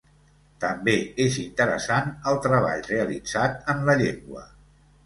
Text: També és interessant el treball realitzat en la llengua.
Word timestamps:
També 0.63 0.95
és 1.25 1.37
interessant 1.43 2.09
el 2.33 2.41
treball 2.49 2.85
realitzat 2.89 3.73
en 3.77 3.89
la 3.93 4.01
llengua. 4.03 4.49